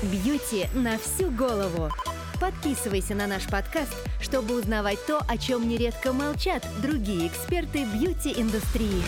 [0.00, 1.90] Бьюти на всю голову.
[2.40, 9.02] Подписывайся на наш подкаст, чтобы узнавать то, о чем нередко молчат другие эксперты бьюти-индустрии.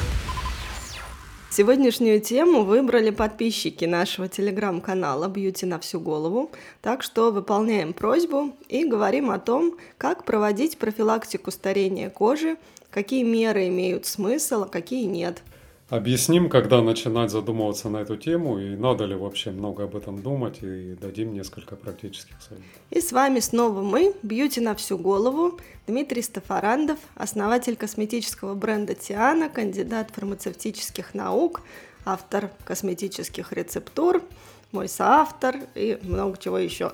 [1.49, 6.51] Сегодняшнюю тему выбрали подписчики нашего телеграм-канала «Бьюти на всю голову»,
[6.83, 12.57] так что выполняем просьбу и говорим о том, как проводить профилактику старения кожи,
[12.91, 15.41] какие меры имеют смысл, а какие нет–
[15.91, 20.59] Объясним, когда начинать задумываться на эту тему и надо ли вообще много об этом думать
[20.63, 22.69] и дадим несколько практических советов.
[22.91, 25.59] И с вами снова мы, Бьюти на всю голову,
[25.89, 31.63] Дмитрий Стафарандов, основатель косметического бренда Тиана, кандидат фармацевтических наук,
[32.05, 34.23] автор косметических рецептур,
[34.71, 36.93] мой соавтор и много чего еще.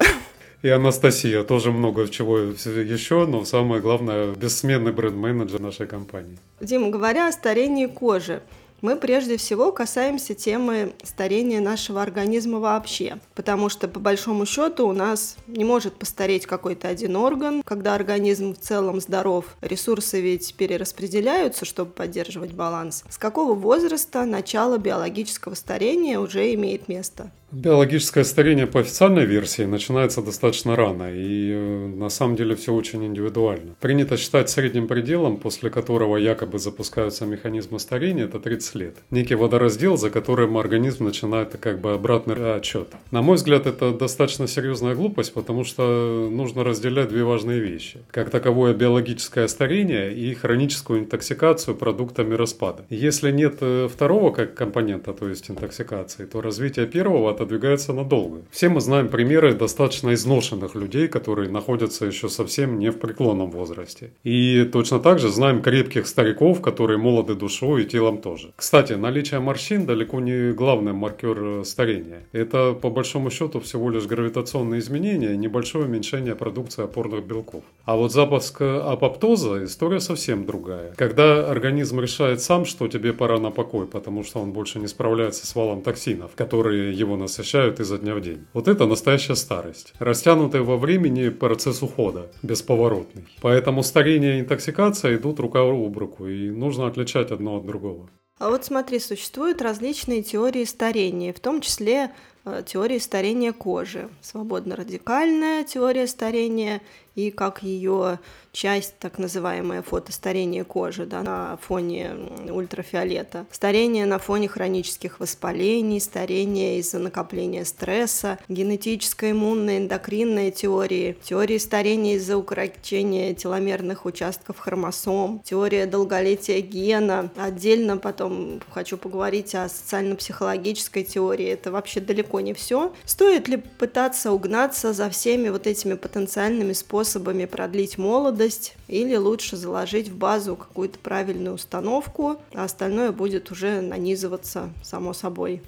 [0.63, 6.39] И Анастасия, тоже много чего еще, но самое главное, бессменный бренд-менеджер нашей компании.
[6.63, 8.41] Дима, говоря о старении кожи,
[8.81, 14.93] мы прежде всего касаемся темы старения нашего организма вообще, потому что по большому счету у
[14.93, 19.57] нас не может постареть какой-то один орган, когда организм в целом здоров.
[19.61, 23.05] Ресурсы ведь перераспределяются, чтобы поддерживать баланс.
[23.09, 27.31] С какого возраста начало биологического старения уже имеет место?
[27.53, 33.05] Биологическое старение по официальной версии начинается достаточно рано, и э, на самом деле все очень
[33.07, 33.77] индивидуально.
[33.81, 38.97] Принято считать средним пределом, после которого якобы запускаются механизмы старения, это 30 лет.
[39.13, 42.89] Некий водораздел, за которым организм начинает как бы обратный отчет.
[43.13, 48.01] На мой взгляд, это достаточно серьезная глупость, потому что нужно разделять две важные вещи.
[48.11, 52.85] Как таковое биологическое старение и хроническую интоксикацию продуктами распада.
[52.91, 58.43] Если нет э, второго как компонента, то есть интоксикации, то развитие первого отодвигается надолго.
[58.51, 64.11] Все мы знаем примеры достаточно изношенных людей, которые находятся еще совсем не в преклонном возрасте.
[64.25, 68.53] И точно так же знаем крепких стариков, которые молоды душой и телом тоже.
[68.57, 72.23] Кстати, наличие морщин далеко не главный маркер э, старения.
[72.33, 77.65] Это по большому счету всего лишь гравитационные изменения и небольшое уменьшение продукции опорных белков.
[77.85, 80.93] А вот запуск апоптоза история совсем другая.
[80.97, 85.47] Когда организм решает сам, что тебе пора на покой, потому что он больше не справляется
[85.47, 88.47] с валом токсинов, которые его насыщают изо дня в день.
[88.55, 89.93] Вот это настоящая старость.
[89.99, 93.25] Растянутый во времени процесс ухода, бесповоротный.
[93.43, 98.09] Поэтому старение и интоксикация идут рука об руку, и нужно отличать одно от другого.
[98.39, 102.13] А вот смотри, существуют различные теории старения, в том числе
[102.45, 106.81] э, теории старения кожи, свободно-радикальная теория старения
[107.17, 108.21] и как ее
[108.53, 112.15] часть, так называемое фотостарение кожи да, на фоне
[112.49, 121.59] ультрафиолета, старение на фоне хронических воспалений, старение из-за накопления стресса, генетическая иммунная эндокринная теории, теории
[121.59, 127.31] старения из-за укорочения теломерных участков хромосом, теория долголетия гена.
[127.37, 131.47] Отдельно потом хочу поговорить о социально-психологической теории.
[131.47, 132.93] Это вообще далеко не все.
[133.05, 137.06] Стоит ли пытаться угнаться за всеми вот этими потенциальными способами
[137.47, 143.81] продлить молодость, молодость, или лучше заложить в базу какую-то правильную установку, а остальное будет уже
[143.81, 145.63] нанизываться само собой.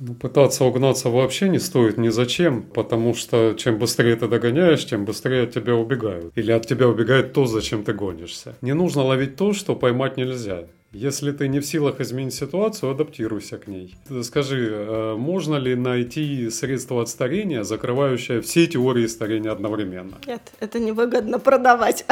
[0.00, 5.04] Ну, пытаться угнаться вообще не стоит ни зачем, потому что чем быстрее ты догоняешь, тем
[5.04, 6.36] быстрее от тебя убегают.
[6.36, 8.56] Или от тебя убегает то, зачем ты гонишься.
[8.60, 10.64] Не нужно ловить то, что поймать нельзя.
[10.94, 13.96] Если ты не в силах изменить ситуацию, адаптируйся к ней.
[14.22, 20.18] Скажи, э, можно ли найти средство от старения, закрывающее все теории старения одновременно?
[20.24, 22.06] Нет, это невыгодно продавать.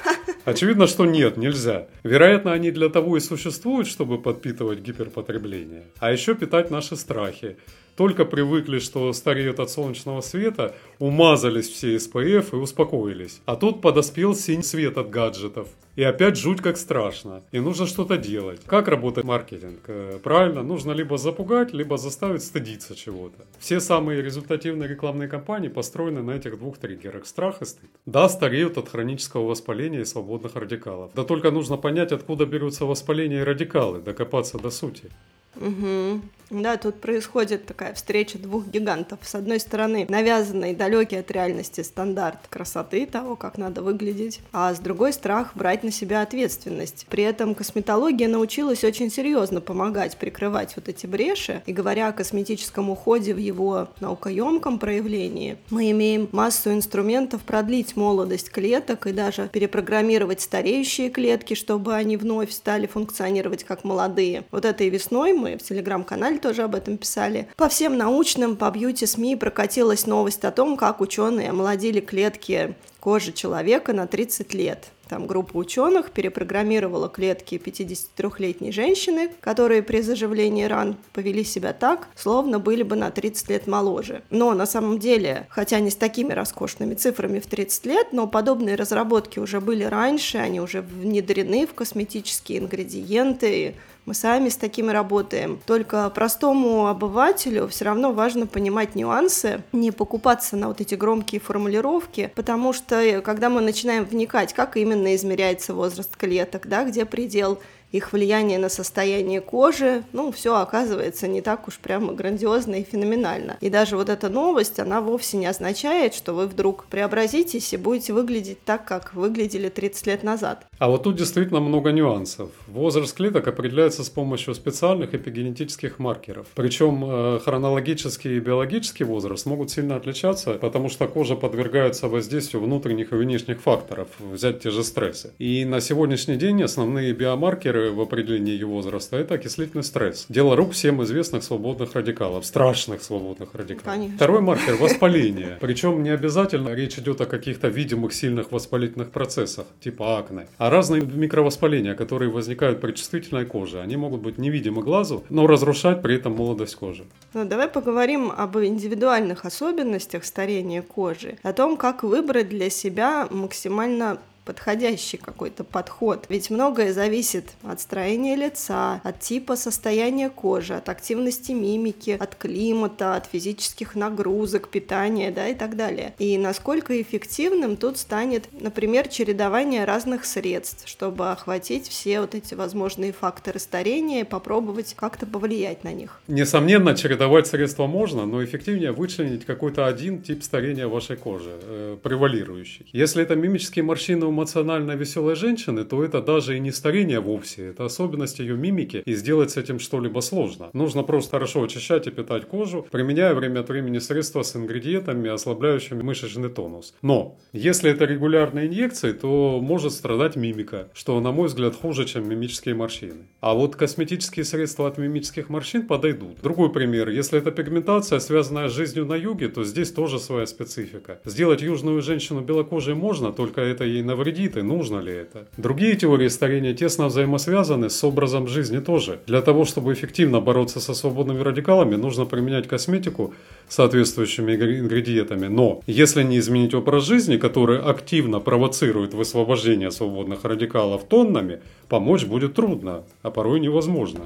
[0.46, 1.86] Очевидно, что нет, нельзя.
[2.02, 7.58] Вероятно, они для того и существуют, чтобы подпитывать гиперпотребление, а еще питать наши страхи
[7.96, 13.40] только привыкли, что стареют от солнечного света, умазались все SPF и успокоились.
[13.46, 15.68] А тут подоспел синий свет от гаджетов.
[15.96, 17.42] И опять жуть как страшно.
[17.52, 18.60] И нужно что-то делать.
[18.66, 19.78] Как работает маркетинг?
[19.86, 23.44] Э, правильно, нужно либо запугать, либо заставить стыдиться чего-то.
[23.60, 27.26] Все самые результативные рекламные кампании построены на этих двух триггерах.
[27.26, 27.90] Страх и стыд.
[28.06, 31.12] Да, стареют от хронического воспаления и свободных радикалов.
[31.14, 35.10] Да только нужно понять, откуда берутся воспаления и радикалы, докопаться до сути.
[35.56, 36.20] Угу.
[36.50, 39.18] Да, тут происходит такая встреча двух гигантов.
[39.22, 44.78] С одной стороны, навязанный далекий от реальности стандарт красоты, того, как надо выглядеть, а с
[44.78, 47.06] другой страх брать на себя ответственность.
[47.08, 51.62] При этом косметология научилась очень серьезно помогать прикрывать вот эти бреши.
[51.66, 58.50] И говоря о косметическом уходе в его наукоемком проявлении, мы имеем массу инструментов продлить молодость
[58.50, 64.44] клеток и даже перепрограммировать стареющие клетки, чтобы они вновь стали функционировать как молодые.
[64.50, 67.48] Вот этой весной мы в телеграм-канале тоже об этом писали.
[67.56, 72.74] По всем научным, по бьюти-СМИ прокатилась новость о том, как ученые омолодили клетки
[73.04, 74.88] кожи человека на 30 лет.
[75.10, 82.58] Там группа ученых перепрограммировала клетки 53-летней женщины, которые при заживлении ран повели себя так, словно
[82.58, 84.22] были бы на 30 лет моложе.
[84.30, 88.74] Но на самом деле, хотя не с такими роскошными цифрами в 30 лет, но подобные
[88.74, 93.74] разработки уже были раньше, они уже внедрены в косметические ингредиенты,
[94.06, 95.60] мы сами с такими работаем.
[95.64, 102.30] Только простому обывателю все равно важно понимать нюансы, не покупаться на вот эти громкие формулировки,
[102.34, 107.60] потому что э, когда мы начинаем вникать, как именно измеряется возраст клеток, да, где предел
[107.94, 113.56] их влияние на состояние кожи, ну, все оказывается не так уж прямо грандиозно и феноменально.
[113.60, 118.12] И даже вот эта новость, она вовсе не означает, что вы вдруг преобразитесь и будете
[118.12, 120.66] выглядеть так, как выглядели 30 лет назад.
[120.80, 122.50] А вот тут действительно много нюансов.
[122.66, 126.48] Возраст клеток определяется с помощью специальных эпигенетических маркеров.
[126.56, 133.12] Причем э, хронологический и биологический возраст могут сильно отличаться, потому что кожа подвергается воздействию внутренних
[133.12, 135.32] и внешних факторов, взять те же стрессы.
[135.38, 140.26] И на сегодняшний день основные биомаркеры в определении ее возраста, это окислительный стресс.
[140.28, 143.84] Дело рук всем известных свободных радикалов, страшных свободных радикалов.
[143.84, 144.16] Конечно.
[144.16, 145.58] Второй маркер– воспаление.
[145.60, 151.02] Причем не обязательно речь идет о каких-то видимых сильных воспалительных процессах, типа акне, а разные
[151.02, 153.80] микровоспаления, которые возникают при чувствительной коже.
[153.80, 157.04] Они могут быть невидимы глазу, но разрушать при этом молодость кожи.
[157.32, 164.18] Ну, давай поговорим об индивидуальных особенностях старения кожи, о том, как выбрать для себя максимально
[164.44, 166.26] подходящий какой-то подход.
[166.28, 173.16] Ведь многое зависит от строения лица, от типа состояния кожи, от активности мимики, от климата,
[173.16, 176.14] от физических нагрузок, питания, да, и так далее.
[176.18, 183.12] И насколько эффективным тут станет, например, чередование разных средств, чтобы охватить все вот эти возможные
[183.12, 186.20] факторы старения и попробовать как-то повлиять на них.
[186.28, 192.86] Несомненно, чередовать средства можно, но эффективнее вычленить какой-то один тип старения вашей кожи, э, превалирующий.
[192.92, 197.84] Если это мимические морщины эмоционально веселой женщины, то это даже и не старение вовсе, это
[197.84, 200.70] особенность ее мимики, и сделать с этим что-либо сложно.
[200.72, 206.02] Нужно просто хорошо очищать и питать кожу, применяя время от времени средства с ингредиентами, ослабляющими
[206.02, 206.94] мышечный тонус.
[207.00, 212.28] Но, если это регулярные инъекции, то может страдать мимика, что, на мой взгляд, хуже, чем
[212.28, 213.26] мимические морщины.
[213.40, 216.40] А вот косметические средства от мимических морщин подойдут.
[216.42, 217.08] Другой пример.
[217.08, 221.20] Если это пигментация, связанная с жизнью на юге, то здесь тоже своя специфика.
[221.24, 225.46] Сделать южную женщину белокожей можно, только это ей навредит навредит и нужно ли это.
[225.56, 229.18] Другие теории старения тесно взаимосвязаны с образом жизни тоже.
[229.26, 233.34] Для того, чтобы эффективно бороться со свободными радикалами, нужно применять косметику
[233.68, 235.48] соответствующими ингредиентами.
[235.48, 242.54] Но если не изменить образ жизни, который активно провоцирует высвобождение свободных радикалов тоннами, помочь будет
[242.54, 244.20] трудно, а порой невозможно.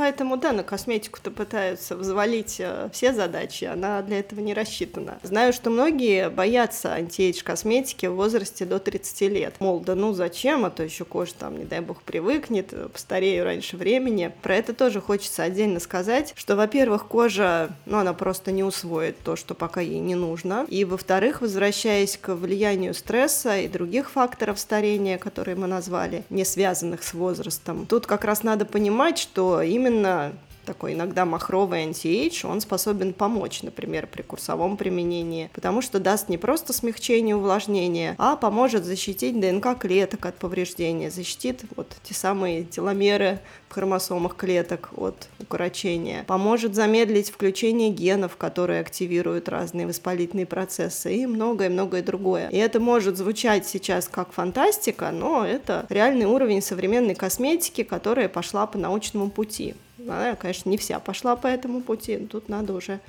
[0.00, 5.18] Поэтому, да, на косметику-то пытаются взвалить э, все задачи, она для этого не рассчитана.
[5.22, 9.54] Знаю, что многие боятся антиэйдж косметики в возрасте до 30 лет.
[9.60, 13.44] Мол, да ну зачем, а то еще кожа там, не дай бог, привыкнет, э, постарею
[13.44, 14.32] раньше времени.
[14.40, 19.36] Про это тоже хочется отдельно сказать, что, во-первых, кожа, ну, она просто не усвоит то,
[19.36, 20.64] что пока ей не нужно.
[20.70, 27.02] И, во-вторых, возвращаясь к влиянию стресса и других факторов старения, которые мы назвали, не связанных
[27.02, 30.32] с возрастом, тут как раз надо понимать, что именно именно
[30.64, 36.38] такой иногда махровый антиэйдж, он способен помочь, например, при курсовом применении, потому что даст не
[36.38, 43.40] просто смягчение увлажнения, а поможет защитить ДНК клеток от повреждения, защитит вот те самые теломеры
[43.68, 51.26] в хромосомах клеток от укорочения, поможет замедлить включение генов, которые активируют разные воспалительные процессы и
[51.26, 52.48] многое-многое другое.
[52.48, 58.66] И это может звучать сейчас как фантастика, но это реальный уровень современной косметики, которая пошла
[58.66, 59.74] по научному пути.
[60.12, 63.00] Она, конечно, не вся пошла по этому пути, тут надо уже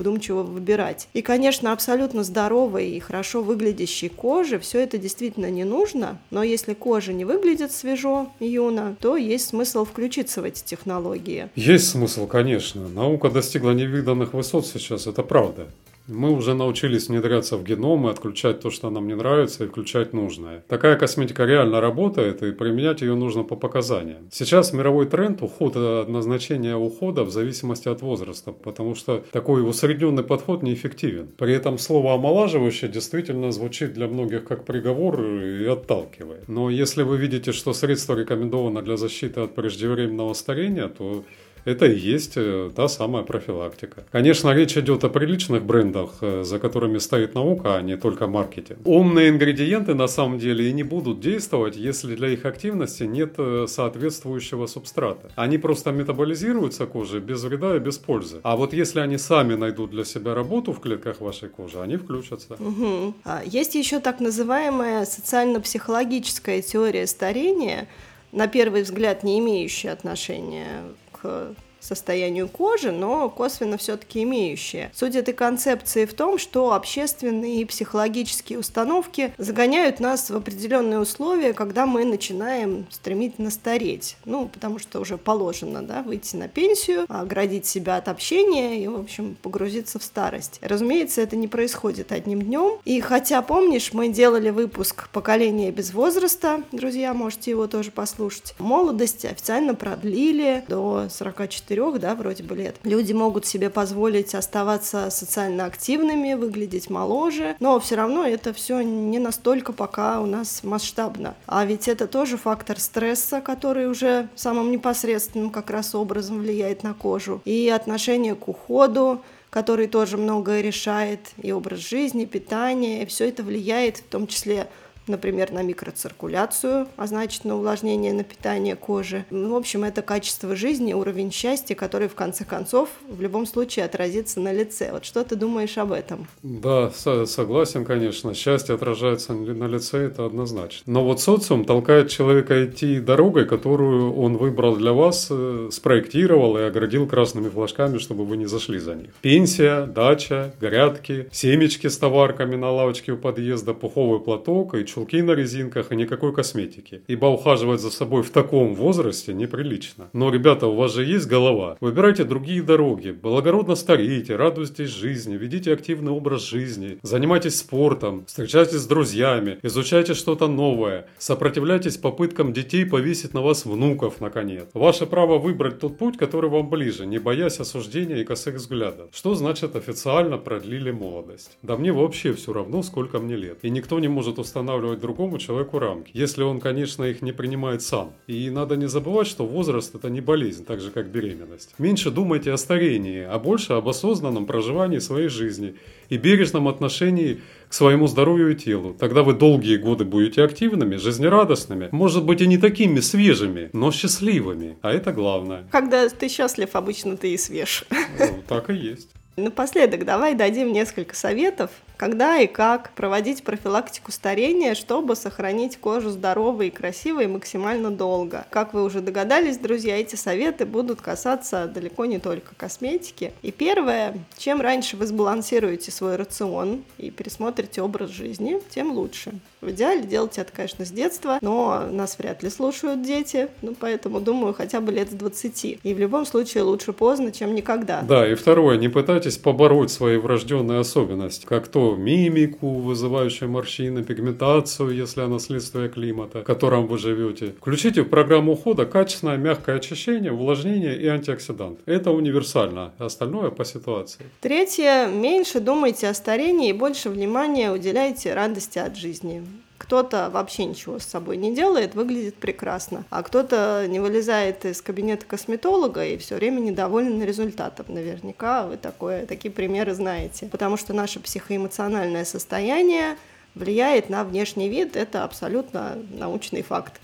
[0.00, 1.08] вдумчиво выбирать.
[1.12, 6.74] И, конечно, абсолютно здоровой и хорошо выглядящей кожи все это действительно не нужно, но если
[6.74, 11.48] кожа не выглядит свежо, юно, то есть смысл включиться в эти технологии.
[11.54, 12.88] Есть смысл, конечно.
[12.88, 15.66] Наука достигла невиданных высот сейчас, это правда.
[16.06, 20.12] Мы уже научились внедряться в геном и отключать то, что нам не нравится, и включать
[20.12, 20.64] нужное.
[20.68, 24.28] Такая косметика реально работает, и применять ее нужно по показаниям.
[24.30, 30.24] Сейчас мировой тренд уход от назначения ухода в зависимости от возраста, потому что такой усредненный
[30.24, 31.28] подход неэффективен.
[31.36, 36.48] При этом слово омолаживающее действительно звучит для многих как приговор и отталкивает.
[36.48, 41.24] Но если вы видите, что средство рекомендовано для защиты от преждевременного старения, то
[41.64, 44.04] Это и есть э, та самая профилактика.
[44.10, 48.78] Конечно, речь идет о приличных брендах, э, за которыми стоит наука, а не только маркетинг.
[48.84, 53.66] Умные ингредиенты на самом деле и не будут действовать, если для их активности нет э,
[53.68, 55.30] соответствующего субстрата.
[55.36, 58.40] Они просто метаболизируются кожей без вреда и без пользы.
[58.42, 62.54] А вот если они сами найдут для себя работу в клетках вашей кожи, они включатся.
[62.54, 63.14] Угу.
[63.44, 67.88] Есть еще так называемая социально-психологическая теория старения,
[68.32, 70.82] на первый взгляд не имеющая отношения
[71.22, 74.90] к состоянию кожи, но косвенно все-таки имеющие.
[74.94, 81.52] Суть этой концепции в том, что общественные и психологические установки загоняют нас в определенные условия,
[81.52, 84.16] когда мы начинаем стремительно стареть.
[84.24, 88.96] Ну, потому что уже положено, да, выйти на пенсию, оградить себя от общения и, в
[88.96, 90.58] общем, погрузиться в старость.
[90.62, 92.78] Разумеется, это не происходит одним днем.
[92.84, 99.24] И хотя, помнишь, мы делали выпуск «Поколение без возраста», друзья, можете его тоже послушать, молодость
[99.24, 105.66] официально продлили до 44 четырех, да, вроде бы лет, люди могут себе позволить оставаться социально
[105.66, 111.36] активными, выглядеть моложе, но все равно это все не настолько пока у нас масштабно.
[111.46, 116.92] А ведь это тоже фактор стресса, который уже самым непосредственным как раз образом влияет на
[116.92, 117.40] кожу.
[117.44, 123.44] И отношение к уходу, который тоже многое решает, и образ жизни, питание, и все это
[123.44, 124.68] влияет в том числе
[125.10, 129.24] например, на микроциркуляцию, а значит на увлажнение, на питание кожи.
[129.30, 133.84] Ну, в общем, это качество жизни, уровень счастья, который в конце концов в любом случае
[133.84, 134.90] отразится на лице.
[134.92, 136.26] Вот что ты думаешь об этом?
[136.42, 138.34] Да, согласен, конечно.
[138.34, 140.82] Счастье отражается на лице, это однозначно.
[140.86, 146.62] Но вот социум толкает человека идти дорогой, которую он выбрал для вас, э, спроектировал и
[146.62, 149.10] оградил красными флажками, чтобы вы не зашли за них.
[149.20, 155.32] Пенсия, дача, грядки, семечки с товарками на лавочке у подъезда, пуховый платок и чулки на
[155.32, 157.02] резинках и никакой косметики.
[157.08, 160.10] Ибо ухаживать за собой в таком возрасте неприлично.
[160.12, 161.76] Но, ребята, у вас же есть голова.
[161.80, 163.10] Выбирайте другие дороги.
[163.10, 170.48] Благородно старейте, радуйтесь жизни, ведите активный образ жизни, занимайтесь спортом, встречайтесь с друзьями, изучайте что-то
[170.48, 174.68] новое, сопротивляйтесь попыткам детей повесить на вас внуков, наконец.
[174.74, 179.08] Ваше право выбрать тот путь, который вам ближе, не боясь осуждения и косых взглядов.
[179.12, 181.56] Что значит официально продлили молодость?
[181.62, 183.58] Да мне вообще все равно, сколько мне лет.
[183.62, 187.82] И никто не может устанавливать устанавливать другому человеку рамки, если он, конечно, их не принимает
[187.82, 188.12] сам.
[188.28, 191.74] И надо не забывать, что возраст– это не болезнь, так же, как беременность.
[191.78, 195.74] Меньше думайте о старении, а больше об осознанном проживании своей жизни
[196.10, 198.94] и бережном отношении к своему здоровью и телу.
[198.98, 204.76] Тогда вы долгие годы будете активными, жизнерадостными, может быть и не такими свежими, но счастливыми.
[204.82, 205.64] А это главное.
[205.70, 207.84] Когда ты счастлив, обычно ты и свеж.
[208.18, 209.08] Ну, так и есть.
[209.36, 211.70] Напоследок давай дадим несколько советов,
[212.00, 218.46] когда и как проводить профилактику старения, чтобы сохранить кожу здоровой и красивой максимально долго.
[218.48, 223.34] Как вы уже догадались, друзья, эти советы будут касаться далеко не только косметики.
[223.42, 229.34] И первое, чем раньше вы сбалансируете свой рацион и пересмотрите образ жизни, тем лучше.
[229.60, 234.20] В идеале делать это, конечно, с детства, но нас вряд ли слушают дети, ну, поэтому,
[234.20, 235.80] думаю, хотя бы лет с 20.
[235.82, 238.00] И в любом случае лучше поздно, чем никогда.
[238.00, 244.90] Да, и второе, не пытайтесь побороть свои врожденные особенности, как то мимику, вызывающую морщины, пигментацию,
[244.90, 247.54] если она следствие климата, в котором вы живете.
[247.58, 251.80] Включите в программу ухода качественное мягкое очищение, увлажнение и антиоксидант.
[251.86, 254.24] Это универсально, остальное по ситуации.
[254.40, 255.06] Третье.
[255.06, 259.42] Меньше думайте о старении и больше внимания уделяйте радости от жизни.
[259.80, 265.24] Кто-то вообще ничего с собой не делает, выглядит прекрасно, а кто-то не вылезает из кабинета
[265.24, 267.86] косметолога и все время недоволен результатом.
[267.88, 270.50] Наверняка вы такое, такие примеры знаете.
[270.52, 273.16] Потому что наше психоэмоциональное состояние
[273.54, 277.00] влияет на внешний вид, это абсолютно научный факт.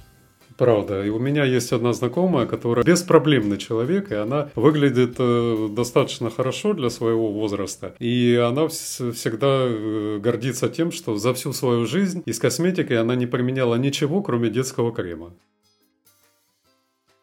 [0.57, 1.05] Правда.
[1.05, 6.73] И у меня есть одна знакомая, которая беспроблемный человек, и она выглядит э, достаточно хорошо
[6.73, 7.95] для своего возраста.
[7.99, 13.27] И она всегда э, гордится тем, что за всю свою жизнь из косметики она не
[13.27, 15.35] применяла ничего, кроме детского крема.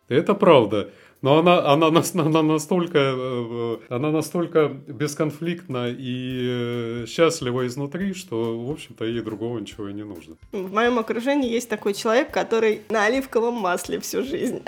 [0.09, 0.89] Это правда.
[1.23, 8.69] Но она, она, она настолько, э, она настолько бесконфликтна и э, счастлива изнутри, что, в
[8.69, 10.35] общем-то, ей другого ничего и не нужно.
[10.51, 14.61] В моем окружении есть такой человек, который на оливковом масле всю жизнь.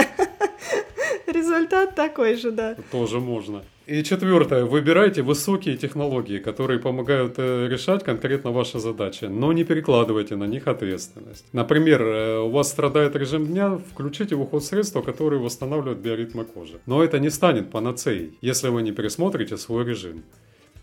[1.28, 2.78] Результат такой же, да.
[2.90, 3.62] Тоже можно.
[3.88, 4.66] И четвертое.
[4.66, 10.68] Выбирайте высокие технологии, которые помогают э, решать конкретно ваши задачи, но не перекладывайте на них
[10.68, 11.46] ответственность.
[11.54, 16.80] Например, э, у вас страдает режим дня, включите в уход средства, которые восстанавливают биоритмы кожи.
[16.88, 20.24] Но это не станет панацеей, если вы не пересмотрите свой режим.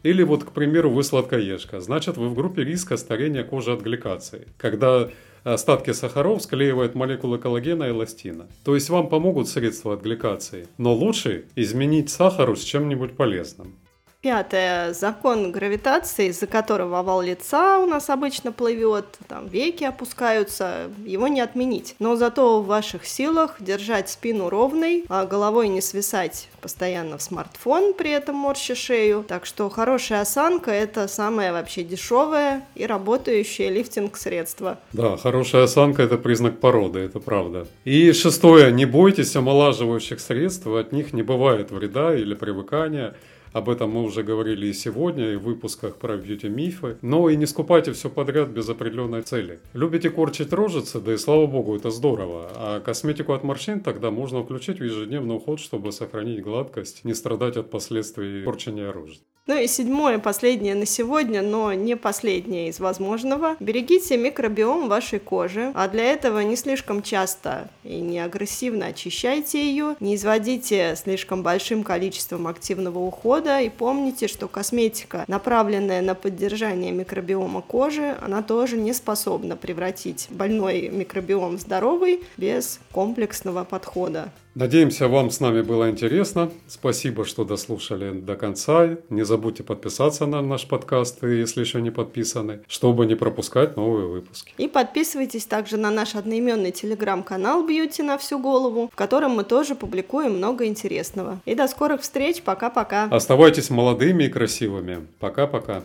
[0.04, 4.46] Или вот, к примеру, вы сладкоежка, значит вы в группе риска старения кожи от гликации,
[4.58, 5.10] когда
[5.44, 8.46] остатки сахаров склеивают молекулы коллагена и эластина.
[8.64, 10.68] То есть вам помогут средства от гликации.
[10.78, 13.74] Но лучше изменить сахару с чем-нибудь полезным.
[14.22, 14.92] Пятое.
[14.92, 21.40] Закон гравитации, из-за которого овал лица у нас обычно плывет, там веки опускаются, его не
[21.40, 21.96] отменить.
[21.98, 27.94] Но зато в ваших силах держать спину ровной, а головой не свисать постоянно в смартфон,
[27.94, 29.24] при этом морща шею.
[29.26, 34.78] Так что хорошая осанка– это самое вообще дешевое и работающее лифтинг-средство.
[34.92, 37.66] Да, хорошая осанка– это признак породы, это правда.
[37.84, 38.70] И шестое.
[38.70, 43.16] Не бойтесь омолаживающих средств, от них не бывает вреда или привыкания.
[43.52, 46.96] Об этом мы уже говорили и сегодня, и в выпусках про бьюти-мифы.
[47.02, 49.60] Но и не скупайте все подряд без определенной цели.
[49.74, 52.50] Любите корчить рожицы, да и слава богу, это здорово.
[52.54, 57.56] А косметику от морщин тогда можно включить в ежедневный уход, чтобы сохранить гладкость, не страдать
[57.56, 59.20] от последствий корчения рожиц.
[59.48, 63.56] Ну и седьмое, последнее на сегодня, но не последнее из возможного.
[63.58, 69.96] Берегите микробиом вашей кожи, а для этого не слишком часто и не агрессивно очищайте ее,
[69.98, 77.62] не изводите слишком большим количеством активного ухода и помните, что косметика, направленная на поддержание микробиома
[77.62, 84.30] кожи, она тоже не способна превратить больной микробиом в здоровый без комплексного подхода.
[84.54, 86.50] Надеемся, вам с нами было интересно.
[86.68, 88.98] Спасибо, что дослушали до конца.
[89.08, 94.52] Не забудьте подписаться на наш подкаст, если еще не подписаны, чтобы не пропускать новые выпуски.
[94.58, 99.74] И подписывайтесь также на наш одноименный телеграм-канал Бьюти на всю голову, в котором мы тоже
[99.74, 101.40] публикуем много интересного.
[101.46, 102.42] И до скорых встреч.
[102.42, 103.04] Пока-пока.
[103.04, 105.06] Оставайтесь молодыми и красивыми.
[105.18, 105.82] Пока-пока.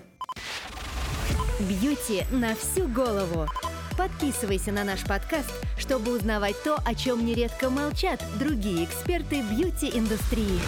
[1.62, 3.48] Бьюти на всю голову.
[3.98, 10.60] Подписывайся на наш подкаст, чтобы узнавать то, о чем нередко молчат другие эксперты бьюти-индустрии.